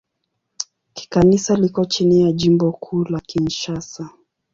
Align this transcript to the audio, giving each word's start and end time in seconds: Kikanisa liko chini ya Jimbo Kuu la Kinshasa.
Kikanisa 0.93 1.55
liko 1.55 1.85
chini 1.85 2.21
ya 2.21 2.31
Jimbo 2.31 2.71
Kuu 2.71 3.03
la 3.05 3.19
Kinshasa. 3.19 4.09